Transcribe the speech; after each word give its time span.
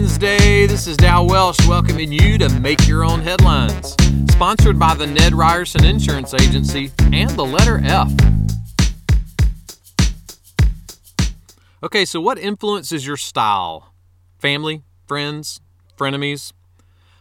Wednesday. 0.00 0.66
This 0.66 0.86
is 0.86 0.96
Dow 0.96 1.24
Welsh 1.24 1.66
welcoming 1.66 2.10
you 2.10 2.38
to 2.38 2.48
Make 2.60 2.86
Your 2.88 3.04
Own 3.04 3.20
Headlines, 3.20 3.94
sponsored 4.30 4.78
by 4.78 4.94
the 4.94 5.06
Ned 5.06 5.34
Ryerson 5.34 5.84
Insurance 5.84 6.34
Agency 6.34 6.90
and 7.12 7.30
the 7.30 7.44
letter 7.44 7.80
F. 7.84 8.10
Okay, 11.82 12.04
so 12.04 12.20
what 12.20 12.38
influences 12.38 13.06
your 13.06 13.16
style? 13.16 13.94
Family, 14.38 14.82
friends, 15.06 15.60
frenemies? 15.96 16.52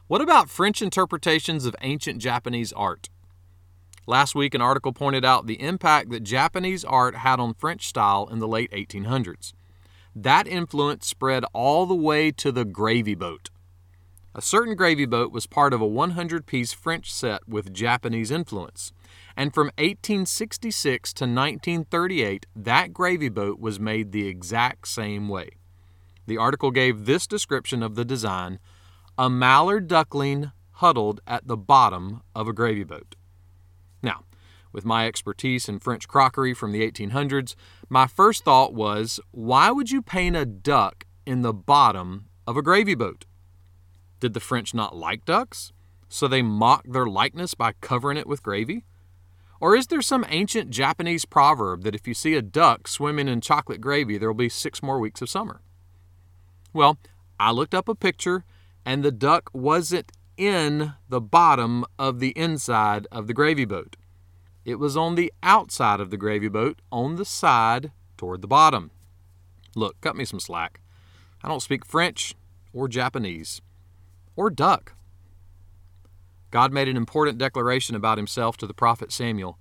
What 0.08 0.22
about 0.22 0.50
French 0.50 0.82
interpretations 0.82 1.66
of 1.66 1.76
ancient 1.82 2.20
Japanese 2.20 2.74
art? 2.74 3.10
Last 4.08 4.36
week, 4.36 4.54
an 4.54 4.62
article 4.62 4.94
pointed 4.94 5.24
out 5.24 5.48
the 5.48 5.62
impact 5.62 6.10
that 6.10 6.24
Japanese 6.24 6.84
art 6.84 7.18
had 7.18 7.40
on 7.40 7.54
French 7.54 7.88
style 7.88 8.28
in 8.32 8.40
the 8.40 8.48
late 8.48 8.72
1800s. 8.72 9.54
That 10.16 10.48
influence 10.48 11.08
spread 11.08 11.46
all 11.54 11.86
the 11.86 11.96
way 11.96 12.32
to 12.32 12.52
the 12.52 12.66
gravy 12.66 13.16
boat. 13.16 13.50
A 14.36 14.42
certain 14.42 14.76
gravy 14.76 15.06
boat 15.06 15.32
was 15.32 15.48
part 15.48 15.74
of 15.74 15.82
a 15.82 15.88
100 15.88 16.46
piece 16.46 16.72
French 16.72 17.12
set 17.12 17.48
with 17.48 17.74
Japanese 17.74 18.32
influence. 18.32 18.94
And 19.36 19.54
from 19.54 19.68
1866 19.78 21.14
to 21.14 21.24
1938, 21.24 22.46
that 22.56 22.94
gravy 22.94 23.30
boat 23.30 23.60
was 23.60 23.80
made 23.80 24.12
the 24.12 24.28
exact 24.28 24.88
same 24.88 25.30
way. 25.30 25.50
The 26.28 26.38
article 26.38 26.72
gave 26.72 27.06
this 27.06 27.26
description 27.26 27.82
of 27.82 27.96
the 27.96 28.06
design 28.06 28.60
a 29.18 29.30
mallard 29.30 29.88
duckling 29.88 30.52
huddled 30.74 31.22
at 31.28 31.48
the 31.48 31.58
bottom 31.58 32.22
of 32.36 32.48
a 32.48 32.54
gravy 32.54 32.84
boat. 32.84 33.16
Now, 34.02 34.24
with 34.72 34.86
my 34.86 35.08
expertise 35.08 35.68
in 35.68 35.80
French 35.80 36.08
crockery 36.08 36.54
from 36.54 36.72
the 36.72 36.90
1800s, 36.90 37.56
my 37.90 38.08
first 38.08 38.44
thought 38.44 38.74
was 38.74 39.20
why 39.32 39.72
would 39.72 39.92
you 39.92 40.02
paint 40.02 40.36
a 40.36 40.46
duck 40.46 41.06
in 41.26 41.42
the 41.42 41.54
bottom 41.54 42.26
of 42.46 42.58
a 42.58 42.62
gravy 42.62 42.96
boat? 42.96 43.26
Did 44.20 44.34
the 44.34 44.40
French 44.40 44.74
not 44.74 44.96
like 44.96 45.26
ducks? 45.26 45.72
So 46.08 46.28
they 46.28 46.42
mocked 46.42 46.92
their 46.92 47.06
likeness 47.06 47.54
by 47.54 47.74
covering 47.82 48.18
it 48.18 48.28
with 48.28 48.44
gravy? 48.44 48.86
Or 49.62 49.76
is 49.76 49.88
there 49.88 50.02
some 50.02 50.26
ancient 50.30 50.70
Japanese 50.70 51.26
proverb 51.26 51.84
that 51.84 51.96
if 51.96 52.08
you 52.08 52.14
see 52.14 52.36
a 52.36 52.42
duck 52.42 52.88
swimming 52.88 53.28
in 53.28 53.42
chocolate 53.42 53.82
gravy, 53.82 54.18
there 54.18 54.30
will 54.30 54.36
be 54.36 54.50
six 54.50 54.82
more 54.82 55.00
weeks 55.00 55.22
of 55.22 55.30
summer? 55.30 55.62
Well, 56.74 56.98
I 57.40 57.52
looked 57.52 57.74
up 57.74 57.90
a 57.90 57.96
picture, 57.96 58.46
and 58.86 59.04
the 59.04 59.12
duck 59.12 59.50
wasn't 59.54 60.12
in 60.38 60.94
the 61.10 61.20
bottom 61.20 61.84
of 61.98 62.20
the 62.20 62.30
inside 62.38 63.06
of 63.12 63.28
the 63.28 63.34
gravy 63.34 63.66
boat. 63.66 63.98
It 64.70 64.78
was 64.78 64.96
on 64.96 65.16
the 65.16 65.34
outside 65.42 66.00
of 66.00 66.12
the 66.12 66.18
gravy 66.18 66.48
boat, 66.48 66.80
on 66.92 67.16
the 67.16 67.26
side 67.26 67.92
toward 68.18 68.44
the 68.44 68.48
bottom. 68.48 68.92
Look, 69.76 70.00
cut 70.00 70.16
me 70.16 70.26
some 70.26 70.40
slack. 70.40 70.80
I 71.44 71.48
don't 71.48 71.64
speak 71.64 71.88
French 71.88 72.36
or 72.72 72.88
Japanese 72.88 73.64
or 74.36 74.52
duck. 74.52 74.94
God 76.52 76.72
made 76.72 76.88
an 76.88 76.98
important 76.98 77.40
declaration 77.40 77.96
about 77.96 78.20
himself 78.20 78.58
to 78.58 78.68
the 78.68 78.76
prophet 78.76 79.12
Samuel. 79.12 79.58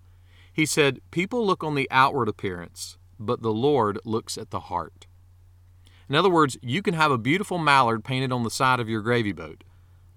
He 0.52 0.66
said, 0.66 1.00
People 1.10 1.46
look 1.46 1.64
on 1.64 1.74
the 1.74 1.88
outward 1.90 2.28
appearance, 2.28 2.98
but 3.18 3.40
the 3.40 3.50
Lord 3.50 3.98
looks 4.04 4.36
at 4.36 4.50
the 4.50 4.60
heart. 4.60 5.06
In 6.06 6.16
other 6.16 6.28
words, 6.28 6.58
you 6.60 6.82
can 6.82 6.92
have 6.92 7.10
a 7.10 7.16
beautiful 7.16 7.56
mallard 7.56 8.04
painted 8.04 8.30
on 8.30 8.44
the 8.44 8.50
side 8.50 8.78
of 8.78 8.90
your 8.90 9.00
gravy 9.00 9.32
boat, 9.32 9.64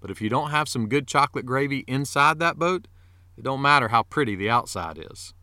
but 0.02 0.10
if 0.10 0.20
you 0.20 0.28
don't 0.28 0.50
have 0.50 0.68
some 0.68 0.90
good 0.90 1.08
chocolate 1.08 1.46
gravy 1.46 1.78
inside 1.88 2.38
that 2.40 2.58
boat, 2.58 2.88
it 3.36 3.44
don't 3.44 3.62
matter 3.62 3.88
how 3.88 4.02
pretty 4.02 4.34
the 4.34 4.50
outside 4.50 4.98
is. 5.10 5.34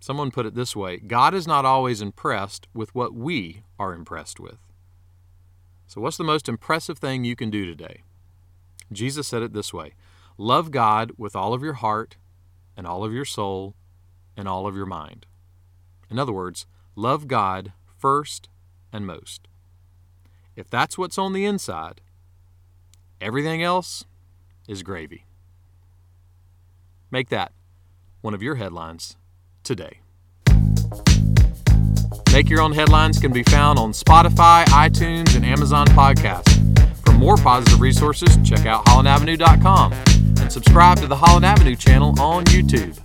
Someone 0.00 0.30
put 0.30 0.46
it 0.46 0.54
this 0.54 0.74
way 0.74 0.96
God 0.96 1.34
is 1.34 1.46
not 1.46 1.64
always 1.64 2.00
impressed 2.00 2.66
with 2.74 2.94
what 2.94 3.14
we 3.14 3.62
are 3.78 3.92
impressed 3.92 4.40
with. 4.40 4.58
So, 5.86 6.00
what's 6.00 6.16
the 6.16 6.24
most 6.24 6.48
impressive 6.48 6.98
thing 6.98 7.24
you 7.24 7.36
can 7.36 7.50
do 7.50 7.66
today? 7.66 8.02
Jesus 8.92 9.28
said 9.28 9.42
it 9.42 9.52
this 9.52 9.72
way 9.74 9.92
Love 10.38 10.70
God 10.70 11.12
with 11.18 11.36
all 11.36 11.52
of 11.52 11.62
your 11.62 11.74
heart, 11.74 12.16
and 12.76 12.86
all 12.86 13.04
of 13.04 13.12
your 13.12 13.24
soul, 13.24 13.74
and 14.36 14.48
all 14.48 14.66
of 14.66 14.74
your 14.74 14.86
mind. 14.86 15.26
In 16.08 16.18
other 16.18 16.32
words, 16.32 16.66
love 16.96 17.28
God 17.28 17.72
first 17.98 18.48
and 18.92 19.06
most. 19.06 19.48
If 20.56 20.70
that's 20.70 20.96
what's 20.96 21.18
on 21.18 21.32
the 21.32 21.44
inside, 21.44 22.00
everything 23.20 23.62
else 23.62 24.04
is 24.66 24.82
gravy. 24.82 25.26
Make 27.10 27.28
that 27.30 27.52
one 28.20 28.34
of 28.34 28.42
your 28.42 28.54
headlines 28.54 29.16
today. 29.64 30.00
Make 32.32 32.48
Your 32.48 32.60
Own 32.60 32.72
Headlines 32.72 33.18
can 33.18 33.32
be 33.32 33.42
found 33.42 33.78
on 33.78 33.90
Spotify, 33.90 34.64
iTunes, 34.66 35.34
and 35.34 35.44
Amazon 35.44 35.88
Podcasts. 35.88 37.04
For 37.04 37.12
more 37.12 37.36
positive 37.36 37.80
resources, 37.80 38.38
check 38.44 38.66
out 38.66 38.84
hollandavenue.com 38.84 39.92
and 39.92 40.52
subscribe 40.52 40.98
to 40.98 41.08
the 41.08 41.16
Holland 41.16 41.44
Avenue 41.44 41.74
channel 41.74 42.14
on 42.20 42.44
YouTube. 42.44 42.96